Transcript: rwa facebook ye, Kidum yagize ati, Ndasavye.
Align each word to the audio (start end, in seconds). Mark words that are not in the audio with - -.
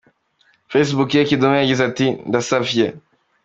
rwa 0.67 0.69
facebook 0.71 1.09
ye, 1.13 1.21
Kidum 1.27 1.53
yagize 1.55 1.81
ati, 1.89 2.05
Ndasavye. 2.27 2.85